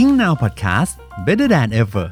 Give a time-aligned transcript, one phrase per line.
[0.00, 0.92] Ing Now Podcast
[1.26, 2.08] Better than ever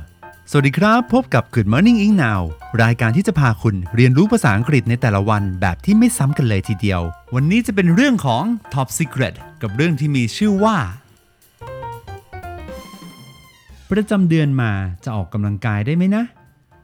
[0.50, 2.40] สวัสดีครับ พบกับ Good Morning Ing Now
[2.82, 7.00] รายการที่จะพาคุณเรียนรู้ภาษาอังกฤษในแต่ละวันแบบที่ไม่ซ้ำกันเลยทีเดียว
[7.34, 8.44] วันนี้จะเป็นเรื่องของ
[8.74, 10.76] Top Secret กับเรื่องที่มีชื่อว่า
[13.90, 14.72] ประจำเดือนมา
[15.04, 16.24] จะออกกำลังกายได้ไหมนะ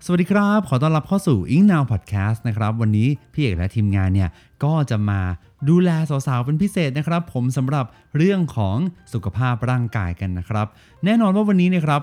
[0.05, 4.31] สวัสดีครับ ขอต้อนรับเข้าสู่ Ing Now Podcast นะครับ วันนี้พี่เอกและทีมงานเนี่ย
[4.65, 5.21] ก็จะมา
[5.69, 7.87] ดูแลสาวๆเป็นพิเศษนะครับ ผมสำหรับ
[8.17, 8.77] เรื่องของ
[9.13, 10.67] สุขภาพร่างกายกันนะครับ
[11.05, 12.01] แน่นอนว่าวันนี้นะครับ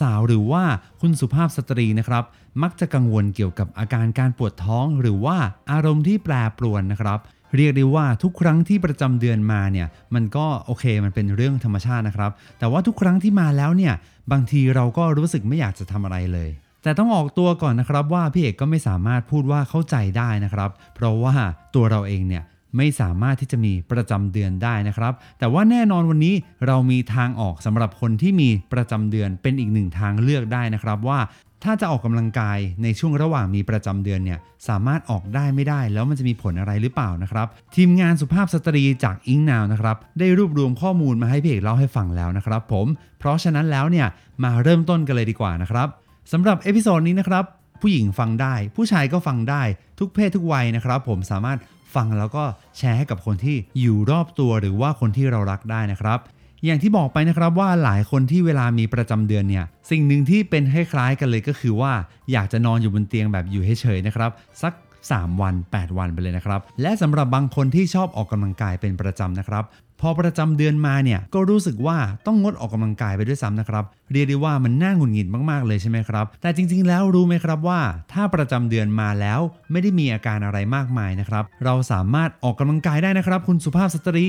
[0.00, 0.62] สาวๆหรือว่า
[1.00, 2.24] คุณสุภาพสตรีนะครับ
[2.62, 5.36] มักจะกังวลเกี่ยวกับอาการการปวดท้อง หรือว่า
[5.70, 7.18] อารมณ์ที่แปรปรวนนะครับ
[7.56, 13.94] เรียกได้ว่าทุกครั้งที่ประจำเดือนมาเนี่ยมันก็โอเคมันเป็นเรื่องธรรมชาตินะครับ แต่ว่าทุกครั้งที่มาแล้วเนี่ย
[14.32, 16.50] บางทีเราก็รู้สึกไม่อยากจะทำอะไรเลย
[16.82, 21.34] แต่ต้องออกตัวก่อนนะครับว่าพี่เอกก็ไม่สามารถพูดว่าเข้าใจได้นะครับ เพราะว่า
[21.74, 22.42] ตัวเราเองเนี่ย
[22.76, 26.34] ไม่สามารถที่จะมีประจำเดือนได้นะครับ แต่ว่าแน่นอนวันนี้
[26.66, 31.20] เรามีทางออกสำหรับคนที่มีประจำเดือนเป็นอีกหนึ่งทางเลือกได้นะครับว่า
[31.64, 42.86] ถ้าจะออกกำลังกายในช่วงระหว่างมีประจำเดือนเนี่ยสามารถออกได้ไม่ได้ แล้วมันจะมีผลอะไรหรือเปล่านะครับ ทีมงานสุภาพสตรีจาก Engnow นะครับได้รวบรวมข้อมูลมาให้พี่เอกเล่าให้ฟังแล้วนะครับ ผม
[43.18, 44.06] เพราะฉะนั้นแล้วเนี่ย
[44.44, 45.88] มาเริ่มต้นกันเลยดีกว่านะครับ
[46.32, 47.44] สำหรับ episode นี้นะครับ
[47.80, 49.62] ผู้หญิงฟังได้ ผู้ชายก็ฟังได้
[49.98, 51.58] ทุกเพศทุกวัยนะครับ ผมสามารถ
[51.94, 52.44] ฟังแล้วก็
[52.76, 56.18] แชร์ให้กับคนที่อยู่รอบตัวหรือว่าคนที่เรารักได้นะครับ
[56.64, 61.92] อย่างที่บอกไปนะครับว่าหลายคนที่เวลามีประจำเดือนเนี่ย สิ่งหนึ่งที่เป็นคล้ายๆกันเลยก็คือว่า
[62.32, 64.30] อยากจะนอนอยู่บนเตียงแบบอยู่เฉยๆนะครับ
[64.62, 64.72] สัก
[65.08, 69.64] 3 วัน 8 วันไปเลยนะครับ และสำหรับบางคนที่ชอบออกกำลังกายเป็นประจำนะครับ
[70.00, 77.80] พอประจำเดือนมาเนี่ยก็รู้สึกว่าต้องงดออกกำลังกายไปด้วยซ้ำนะครับ เรียกได้ว่ามันน่าหงุดหงิดมากๆเลยใช่ไหมครับ แต่จริงๆแล้วรู้ไหมครับว่า
[78.12, 79.40] ถ้าประจำเดือนมาแล้ว
[79.70, 84.28] ไม่ได้มีอาการอะไรมากมายนะครับ เราสามารถออกกำลังกายได้นะครับ คุณสุภาพสตรี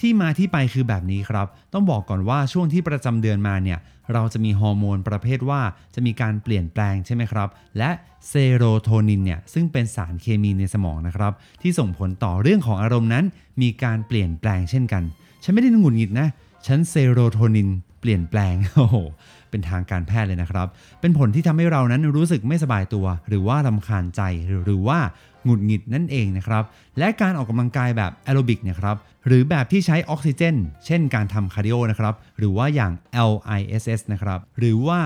[0.00, 3.78] ที่มาที่ไปคือแบบนี้ครับ ต้องบอกก่อนว่าช่วงที่ประจำเดือนมาเนี่ย
[4.12, 5.60] เราจะมีฮอร์โมนประเภทว่า
[5.94, 7.90] จะมีการเปลี่ยนแปลงใช่ไหมครับ และ
[8.28, 11.32] เซโรโทนินเนี่ย ซึ่งเป็นสารเคมีในสมองนะครับ
[11.62, 13.24] ที่ส่งผลต่อเรื่องของอารมณ์นั้น
[13.62, 15.02] มีการเปลี่ยนแปลงเช่นกัน
[15.42, 16.28] ฉันไม่ได้หงุดหงิดนะ
[16.66, 17.68] ฉัน serotonin
[18.06, 18.96] เปลี่ยนแปลงโอ้โห
[19.50, 20.66] เป็นทางการแพทย์เลยนะครับ
[21.00, 24.22] เป็นผลที่ทำให้เรานั้นรู้สึกไม่สบายตัว หรือว่ารำคาญใจ
[24.64, 24.98] หรือว่า
[25.44, 26.64] หงุดหงิดนั่นเองนะครับ
[26.98, 28.96] และการออกกำลังกายแบบแอโรบิกนะครับ
[29.26, 30.56] หรือแบบที่ใช้ออกซิเจน
[30.86, 32.92] เช่นการทำ cardio นะครับ หรือว่าอย่าง
[33.30, 35.00] LISS นะครับ หรือว่า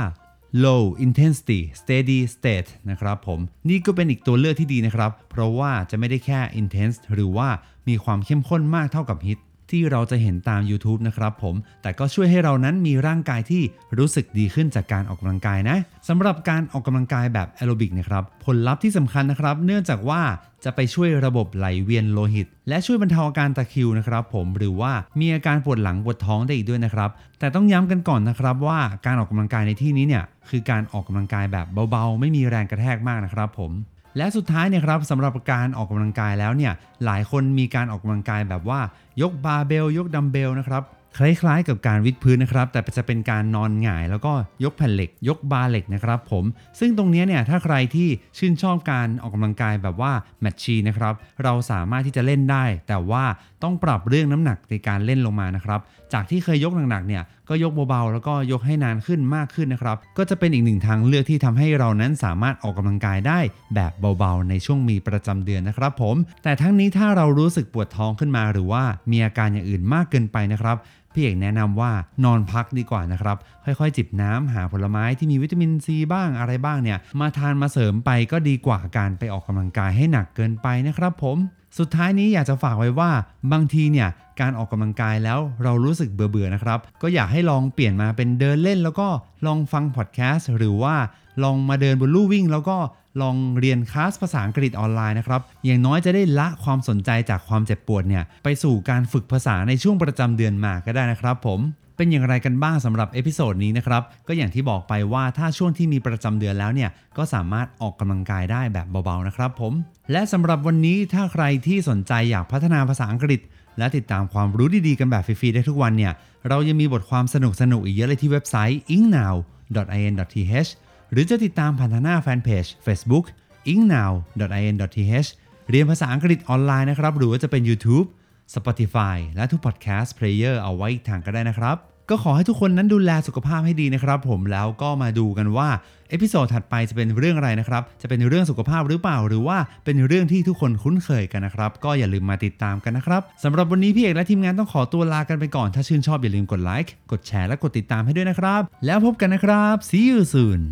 [0.64, 7.48] low intensity steady state นะครับผม นี่ก็เป็นอีกตัวเลือกที่ดีนะครับ เพราะว่าจะไม่ได้แค่ intense หรือว่า
[7.88, 9.40] มีความเข้มข้นมากเท่ากับ HIT
[9.72, 13.62] ที่เราจะเห็นตาม YouTube นะครับผม แต่ก็ช่วยให้เรานั้นมีร่างกายที่
[13.98, 15.76] รู้สึกดีขึ้นจากการออกกำลังกายนะ
[16.08, 20.22] สำหรับการออกกำลังกายแบบแอโรบิกนะครับผลลัพธ์ที่สำคัญนะครับ เนื่องจากว่า
[20.64, 33.72] จะไปช่วยระบบไหลเวียนโลหิต และช่วยบรรเทาอาการตะคริวนะครับผมหรือว่ามีอาการปวดหลังปวดท้องได้อีกด้วยนะครับ แต่ต้องย้ำกันก่อนนะครับว่าการออกกำลังกายในที่นี้เนี่ยคือการออกกำลังกายแบบเบาๆ ไม่มีแรงกระแทกมากนะครับผม
[34.16, 36.72] และสุดท้ายเนี่ยครับสำหรับการออกกำลังกายแล้วเนี่ย
[37.04, 38.80] หลายคนมีการออกกำลังกายแบบว่า
[39.22, 40.82] ยกบาร์เบลยกดัมเบลนะครับ
[41.18, 44.32] คล้ายๆ กับการวิดพื้นนะครับ แต่จะเป็นการนอนหงาย แล้วก็
[44.64, 46.44] ยกแผ่นเหล็ก ยกบาร์เหล็กนะครับผม
[46.78, 53.24] ซึ่งตรงนี้เนี่ยถ้าใครที่ชื่นชอบการออกกำลังกายแบบว่า machine ะครับ เราสามารถที่จะเล่นได้ แต่ว่า
[53.62, 55.80] ต้องปรับเรื่องน้ำหนักในการเล่นลงมานะครับ
[56.12, 63.40] จากที่เคยยกหนักๆเนี่ยก็ยกเบาๆแล้วก็ยกให้นานขึ้นมากขึ้นนะครับ ก็จะเป็นอีกหนึ่งทางเลือกที่ทำให้เรานั้นสามารถออกกำลังกายได้
[63.74, 70.76] แบบเบาๆ ในช่วงมีประจำเดือนนะครับผม แต่ทั้งนี้ถ้าเรารู้สึกปวดท้องขึ้นมา หรือว่ามีอาการอย่างอื่นมากเกินไปนะครับ
[71.14, 71.92] พี่เอกแนะนำว่า
[72.24, 81.36] นอนพักดีกว่านะครับ ค่อยๆ จิบน้ำหาผลไม้ที่มีวิตามินซีบ้างอะไรบ้างเนี่ย มาทานมาเสริมไปก็ดีกว่าการไปออกกำลังกายให้หนักเกินไปนะครับผม
[81.78, 83.10] สุดท้ายนี้อยากจะฝากไว้ว่า
[83.52, 84.08] บางทีเนี่ย
[84.40, 89.08] การออกกำลังกายแล้วเรารู้สึกเบื่อๆนะครับ ก็อยากให้ลองเปลี่ยนมาเป็นเดินเล่น แล้วก็
[89.46, 90.96] ลองฟังพอดแคสต์หรือว่า
[91.44, 92.76] ลองมาเดินบนลู่วิ่ง แล้วก็
[93.20, 101.60] ลองเรียนคลาสภาษาอังกฤษออนไลน์นะครับ อย่างน้อยจะได้ละความสนใจจากความเจ็บปวดเนี่ยไปสู่การฝึกภาษาในช่วงประจำเดือนมาก็ได้นะครับผม
[101.96, 109.72] เป็นอย่างไรกันบ้างสำหรับ episode นี้นะครับ ก็อย่างที่บอกไปว่าถ้าช่วงที่มีประจำเดือนแล้วเนี่ย ก็สามารถออกกำลังกายได้แบบเบาๆนะครับผม
[110.12, 113.40] และสำหรับวันนี้ถ้าใครที่สนใจอยากพัฒนาภาษาอังกฤษ
[113.78, 116.12] และติดตามความรู้ดีๆกันแบบฟรีๆได้ทุกวันเนี่ย
[116.48, 117.36] เรายังมีบทความส
[117.72, 120.70] นุกๆอีกเยอะเลยที่เว็บไซต์ engnow.in.th
[121.12, 123.24] หรือจะติดตามผ่านทางหน้าแฟนเพจ Facebook
[123.72, 125.28] engnow.in.th
[125.70, 128.06] เรียนภาษาอังกฤษออนไลน์นะครับ หรือว่าจะเป็น YouTube
[128.54, 131.76] Spotify และทุก podcast player เอาไว้อีกทางก็ได้นะครับ
[132.10, 135.68] ก็ขอให้ทุกคนนั้นดูแลสุขภาพให้ดีนะครับผมแล้วก็มาดูกันว่า
[136.10, 150.62] episode ถัดไปจะเป็นเรื่องอะไรนะครับ จะเป็นเรื่องสุขภาพหรือเปล่า หรือว่าเป็นเรื่องที่ทุกคนคุ้นเคยกันนะครับ ก็อย่าลืมมาติดตามกันนะครับสำหรับวันนี้พี่เอกและทีมงานต้องขอตัวลากันไปก่อน ถ้าชื่นชอบอย่าลืมกดไลค์กดแชร์และกดติดตามให้ด้วยนะครับ แล้วพบกันนะครับ see you soon